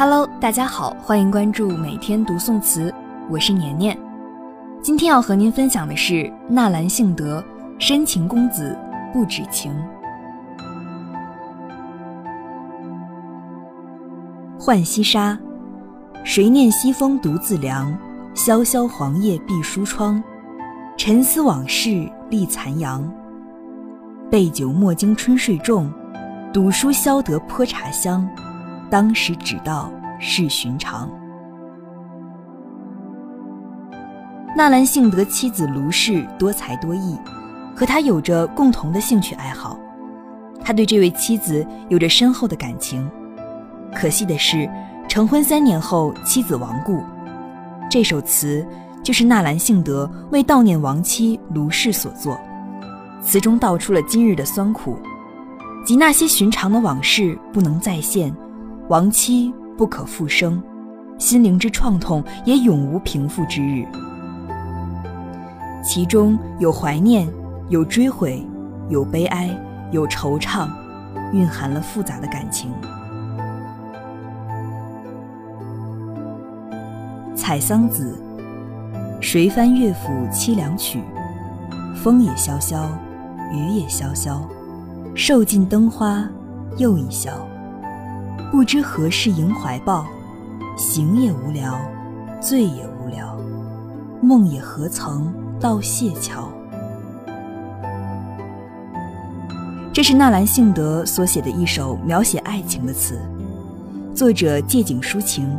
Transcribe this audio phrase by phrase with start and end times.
[0.00, 2.90] Hello，大家好，欢迎关注每天读宋词，
[3.28, 3.94] 我是年年。
[4.80, 7.44] 今天要和您分享的是纳兰性德
[7.78, 8.74] 深情公子
[9.12, 9.70] 不止情。
[14.58, 15.38] 浣溪沙，
[16.24, 17.94] 谁念西风独自凉？
[18.32, 20.22] 萧萧黄叶闭疏窗，
[20.96, 23.06] 沉思往事立残阳。
[24.30, 25.92] 备酒莫惊春睡重，
[26.54, 28.26] 赌书消得泼茶香。
[28.90, 31.08] 当时只道是寻常。
[34.56, 37.16] 纳兰性德妻子卢氏多才多艺，
[37.74, 39.78] 和他有着共同的兴趣爱好。
[40.62, 43.08] 他对这位妻子有着深厚的感情。
[43.94, 44.68] 可惜的是，
[45.08, 47.02] 成婚三年后妻子亡故。
[47.88, 48.66] 这首词
[49.02, 52.38] 就是纳兰性德为悼念亡妻卢氏所作。
[53.22, 54.98] 词中道出了今日的酸苦，
[55.86, 58.34] 及那些寻常的往事不能再现。
[58.90, 60.60] 亡妻不可复生，
[61.16, 63.86] 心灵之创痛也永无平复之日。
[65.80, 67.28] 其中有怀念，
[67.68, 68.44] 有追悔，
[68.88, 69.48] 有悲哀，
[69.92, 70.68] 有惆怅，
[71.32, 72.68] 蕴含了复杂的感情。
[77.36, 78.18] 《采桑子》
[79.22, 81.00] 谁翻乐府凄凉曲？
[81.94, 82.90] 风也萧萧，
[83.52, 84.42] 雨也萧萧，
[85.14, 86.28] 受尽灯花
[86.76, 87.30] 又一宵。
[88.50, 90.04] 不知何事萦怀抱，
[90.76, 91.80] 行也无聊，
[92.40, 93.38] 醉也无聊，
[94.20, 96.50] 梦也何曾到谢桥。
[99.92, 103.20] 这是纳兰性德所写的一首描写爱情的词，
[104.16, 105.56] 作者借景抒情，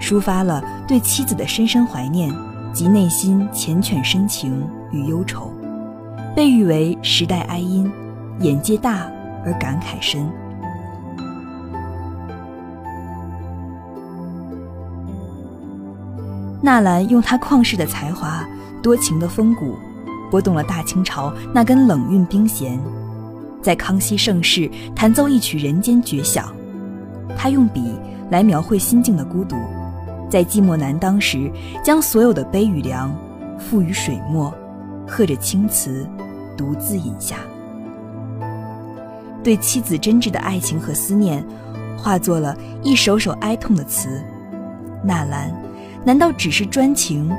[0.00, 2.34] 抒发了对妻子的深深怀念
[2.72, 5.52] 及内心缱绻深情与忧愁，
[6.34, 7.92] 被誉为时代哀音，
[8.40, 9.10] 眼界大
[9.44, 10.26] 而感慨深。
[16.62, 18.46] 纳兰用他旷世的才华、
[18.82, 19.76] 多情的风骨，
[20.30, 22.78] 拨动了大清朝那根冷韵冰弦，
[23.62, 26.54] 在康熙盛世弹奏一曲人间绝响。
[27.34, 27.94] 他用笔
[28.30, 29.56] 来描绘心境的孤独，
[30.28, 31.50] 在寂寞难当时，
[31.82, 33.10] 将所有的悲与凉
[33.58, 34.52] 付于水墨，
[35.08, 36.06] 和着青词，
[36.58, 37.36] 独自饮下。
[39.42, 41.42] 对妻子真挚的爱情和思念，
[41.96, 44.22] 化作了一首首哀痛的词。
[45.02, 45.50] 纳兰。
[46.04, 47.30] 难道只是专情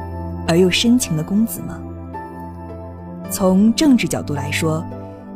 [0.47, 1.79] 而又深情的公子吗？
[3.29, 4.83] 从政治角度来说，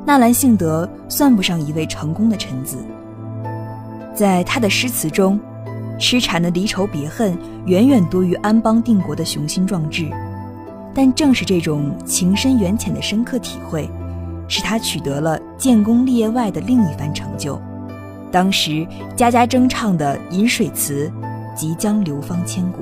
[0.06, 2.78] 纳兰性德算不上一位成功的臣子。
[4.14, 5.40] 在他的诗词中，
[5.98, 10.10] 痴缠的离愁别恨远远多于安邦定国的雄心壮志。
[10.94, 13.90] 但正是这种情深缘浅的深刻体会，
[14.48, 17.60] 使他取得了建功立业外的另一番成就。
[18.32, 21.12] 当时家家争唱的《饮水词》，
[21.56, 22.80] 即将流芳千古。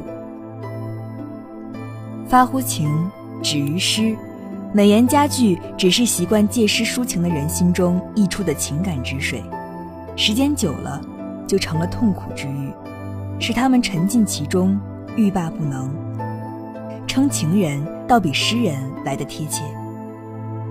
[2.33, 2.89] 发乎情，
[3.43, 4.17] 止于诗，
[4.73, 9.43] 美言佳句只是习惯借诗抒情的人心中溢出的情感之水，
[10.15, 10.99] 时间久了，
[11.47, 12.71] 就成了痛苦之欲，
[13.39, 14.79] 使他们沉浸其中，
[15.15, 15.93] 欲罢不能。
[17.05, 19.61] 称情人，倒比诗人来得贴切。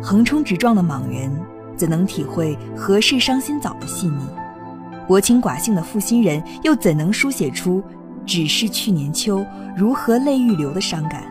[0.03, 1.31] 横冲直撞的莽人，
[1.77, 4.27] 怎能体会何事伤心早的细腻？
[5.07, 7.81] 薄情寡性的负心人，又怎能书写出
[8.27, 9.47] 只是去年秋，
[9.77, 11.23] 如何泪欲流的伤感？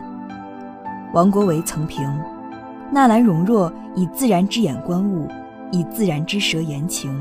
[1.12, 2.10] 王国维曾评
[2.90, 5.28] ：“纳兰容若以自然之眼观物，
[5.70, 7.14] 以自然之舌言情。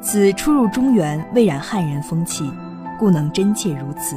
[0.00, 2.50] 此初入中原，未染汉人风气，
[2.98, 4.16] 故能真切如此。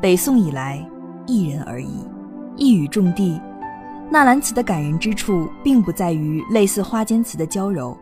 [0.00, 0.82] 北宋以来，
[1.26, 2.08] 一人而已。
[2.56, 3.40] 一语中的。
[4.10, 7.96] 纳兰词的感人之处，并不在于类似花间词的娇柔，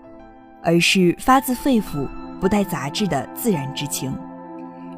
[0.62, 2.06] 而是发自肺腑、
[2.40, 4.12] 不带杂质的自然之情。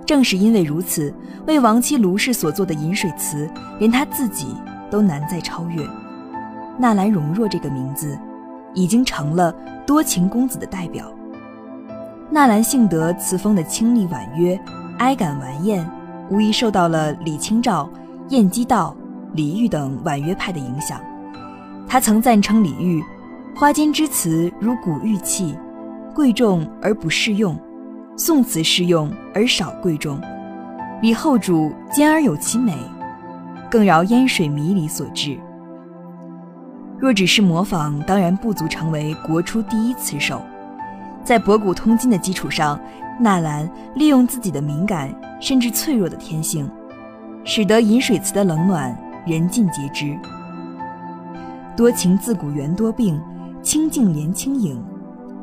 [0.04, 1.14] 正是因为如此，
[1.46, 4.54] 为亡妻卢氏所作的饮水词，连他自己。”
[4.92, 5.82] 都难再超越。
[6.78, 8.18] 纳兰容若这个名字，
[8.74, 9.50] 已经成了
[9.86, 11.10] 多情公子的代表。
[12.30, 14.58] 纳兰性德词风的清丽婉约、
[14.98, 15.88] 哀感婉艳，
[16.28, 17.88] 无疑受到了李清照、
[18.28, 18.94] 晏几道、
[19.32, 21.00] 李煜等婉约派的影响。
[21.88, 23.02] 他曾赞称李煜
[23.56, 25.56] ：“花间之词如古玉器，
[26.14, 27.54] 贵重而不适用；
[28.16, 30.20] 宋词适用而少贵重。
[31.00, 32.76] 李后主兼而有其美。”
[33.72, 35.38] 更饶烟水迷离所致。
[36.98, 40.42] 若只是模仿，当然不足成为国初第一词手。
[41.24, 42.78] 在博古通今的基础上，
[43.18, 45.10] 纳兰利用自己的敏感
[45.40, 46.70] 甚至脆弱的天性，
[47.44, 48.94] 使得饮水词的冷暖
[49.26, 50.14] 人尽皆知。
[51.74, 53.18] 多情自古缘多病，
[53.62, 54.84] 清静怜清影。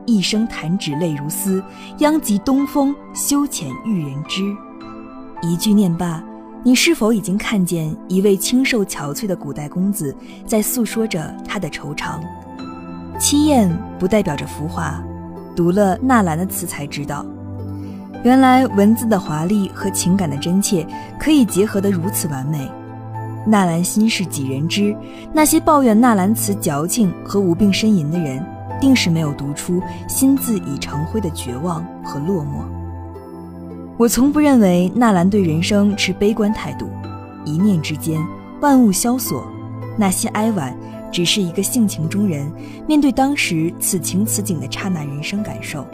[0.06, 1.64] 一生弹指泪如丝，
[1.98, 4.44] 殃及东风休遣玉人知。
[5.42, 6.24] 一句念罢，
[6.62, 10.14] 你是否已经看见一位清瘦憔悴的古代公子
[10.46, 12.20] 在诉说着他的惆怅？
[13.18, 15.02] 凄艳不代表着浮华，
[15.56, 17.26] 读了纳兰的词才知道，
[18.24, 20.86] 原来文字的华丽和情感的真切
[21.18, 22.70] 可以结合得如此完美。
[23.46, 24.96] 纳兰心事几人知？
[25.34, 28.46] 那些抱怨纳兰词矫情和无病呻吟的人，
[28.82, 32.79] 定是没有读出心字已成灰的绝望和落寞。
[34.00, 36.88] 我从不认为纳兰对人生持悲观态度，
[37.44, 38.26] 一念之间
[38.62, 39.46] 万物萧索，
[39.98, 40.74] 那些哀婉
[41.12, 42.50] 只是一个性情中人
[42.88, 45.86] 面对当时此情此景的刹那人生感受。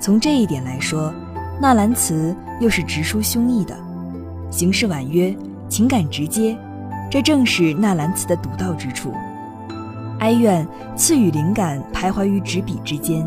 [0.00, 1.12] 从这一点来说，
[1.60, 3.76] 纳兰词又是直抒胸臆的，
[4.50, 5.36] 形式婉约，
[5.68, 6.56] 情感直接，
[7.10, 9.12] 这正是纳兰词的独到之处。
[10.18, 13.22] 哀怨赐予灵感徘徊于纸笔之间。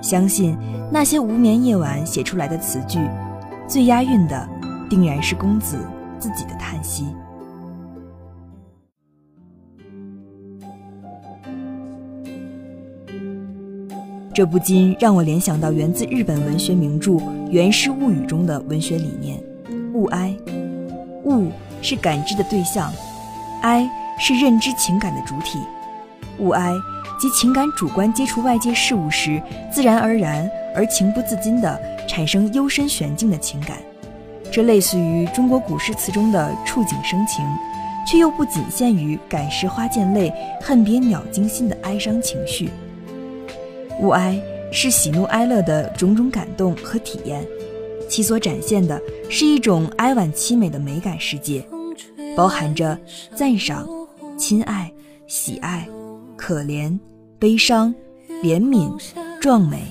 [0.00, 0.56] 相信
[0.90, 2.98] 那些无眠夜晚写出来的词句，
[3.66, 4.48] 最押韵的，
[4.88, 5.76] 定然是公子
[6.18, 7.06] 自己的叹息。
[14.32, 17.12] 这不禁让我联想到源自日本文学名著
[17.50, 19.42] 《源氏物语》中的文学理念：
[19.94, 20.32] 物哀。
[21.24, 21.50] 物
[21.82, 22.92] 是感知的对象，
[23.62, 25.58] 哀是认知情感的主体。
[26.38, 26.72] 物哀。
[27.20, 29.42] 即情感主观接触外界事物时，
[29.72, 33.76] 自然而然而情不自禁地产生幽深玄静的情感，
[34.52, 37.44] 这类似于中国古诗词中的触景生情，
[38.06, 42.70] 却又不仅限于感时花溅泪、恨别鸟惊心的哀伤情绪。
[44.00, 44.40] 物哀
[44.70, 47.44] 是喜怒哀乐的种种感动和体验，
[48.08, 51.66] 其所展现的是一种哀婉凄美的美感世界，
[52.36, 52.96] 包含着
[53.34, 53.84] 赞赏、
[54.38, 54.92] 亲爱、
[55.26, 55.88] 喜爱。
[56.48, 56.98] 可怜、
[57.38, 57.94] 悲伤、
[58.42, 58.90] 怜悯、
[59.38, 59.82] 壮美、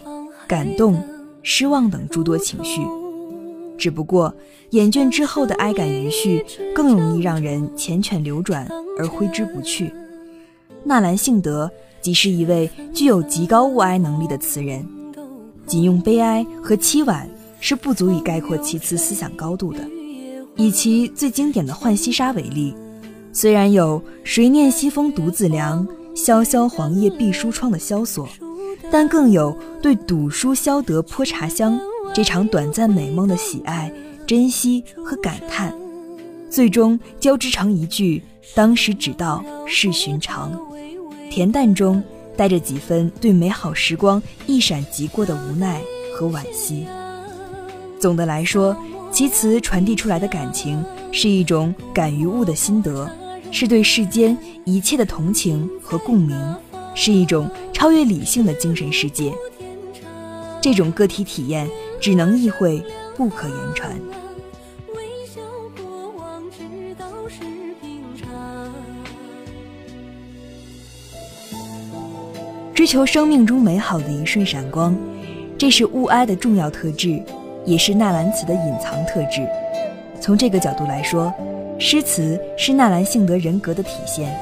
[0.47, 0.99] 感动、
[1.43, 2.81] 失望等诸多情绪，
[3.77, 4.33] 只不过
[4.71, 6.43] 厌倦之后的哀感余绪
[6.73, 8.67] 更容易让人缱绻流转
[8.97, 9.93] 而挥之不去。
[10.83, 11.69] 纳兰性德
[12.01, 14.83] 即是一位具有极高物哀能力的词人，
[15.67, 19.81] 仅用悲哀和凄婉是不足以概括其词思想高度的。
[20.55, 22.73] 以其最经典的《浣溪沙》为例，
[23.31, 25.87] 虽然有“谁念西风独自凉”。
[26.17, 28.27] 萧萧黄叶碧书窗的萧索，
[28.91, 31.79] 但更有对赌书消得泼茶香
[32.11, 33.93] 这场短暂美梦的喜爱、
[34.25, 35.71] 珍惜和感叹，
[36.49, 38.23] 最终交织成一句
[38.55, 40.59] “当时只道是寻常”，
[41.29, 42.03] 恬淡中
[42.35, 45.79] 带着几分对美好时光一闪即过的无奈
[46.17, 46.87] 和惋惜。
[47.99, 48.75] 总的来说，
[49.11, 53.07] 其词传递出来的感情是一种感于物的心得。
[53.51, 56.55] 是对世间一切的同情和共鸣，
[56.93, 59.31] 是一种超越理性的精神世界。
[60.61, 61.67] 这种个体体验
[61.99, 62.83] 只能意会，
[63.15, 63.95] 不可言传。
[72.73, 74.95] 追求生命中美好的一瞬闪光，
[75.57, 77.21] 这是物哀的重要特质，
[77.65, 79.47] 也是纳兰词的隐藏特质。
[80.21, 81.33] 从这个角度来说。
[81.79, 84.37] 诗词是纳兰性德人格的体现。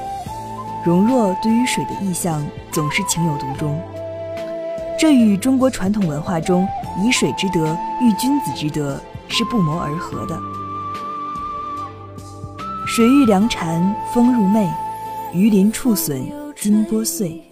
[0.84, 3.80] 容若对于水的意象总是情有独钟，
[4.98, 6.66] 这与中国传统文化中
[7.02, 10.38] 以水之德喻君子之德是不谋而合的。
[12.86, 14.66] 水遇凉蝉，风入寐；
[15.34, 17.42] 鱼鳞触笋，金波碎。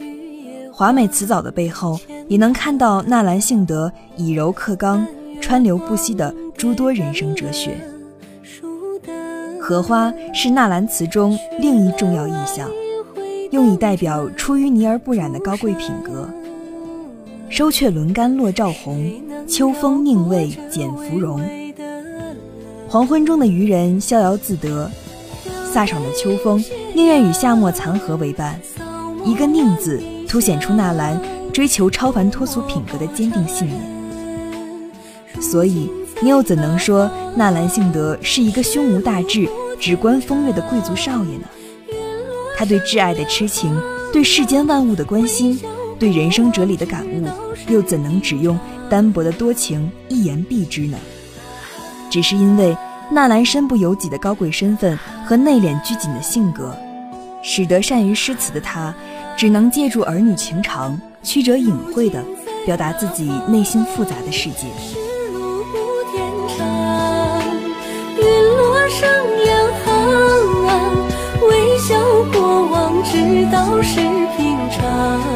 [0.73, 5.07] 华美辞藻的背后，也能看到纳兰性德以柔克刚、
[5.43, 7.77] 川流不息的诸多人生哲学。
[9.67, 12.69] 荷花是纳兰词中另一重要意象，
[13.51, 16.29] 用以代表出淤泥而不染的高贵品格。
[17.49, 19.11] 收却轮干落照红，
[19.49, 21.41] 秋风宁为剪芙蓉。
[22.87, 24.91] 黄昏中的渔人逍遥自得，
[25.73, 28.61] 飒爽的秋风宁愿与夏末残荷为伴。
[29.25, 31.19] 一个“宁”字，凸显出纳兰
[31.55, 33.81] 追求超凡脱俗品格的坚定信念。
[35.41, 35.89] 所以。
[36.23, 39.49] 你又怎能说纳兰性德是一个胸无大志、
[39.81, 41.49] 只观风月的贵族少爷呢？
[42.57, 43.77] 他对挚爱的痴情，
[44.13, 45.61] 对世间万物的关心，
[45.99, 47.27] 对人生哲理的感悟，
[47.73, 48.57] 又怎能只用
[48.89, 50.97] 单薄的多情一言蔽之呢？
[52.09, 52.77] 只是因为
[53.11, 56.73] 纳兰身不由己的高贵身份和内敛拘谨的性格，
[57.43, 58.95] 使得善于诗词的他，
[59.37, 62.23] 只能借助儿女情长，曲折隐晦地
[62.65, 64.69] 表达自己内心复杂的世界。
[73.55, 74.01] 都是
[74.37, 75.34] 平常。